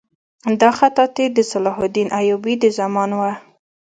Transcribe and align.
دا 0.61 0.69
خطاطي 0.79 1.25
د 1.31 1.37
صلاح 1.51 1.77
الدین 1.85 2.07
ایوبي 2.19 2.53
د 2.63 2.65
زمانې 2.77 3.15
وه. 3.19 3.31